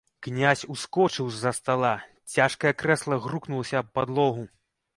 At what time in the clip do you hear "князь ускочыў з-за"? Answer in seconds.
0.27-1.51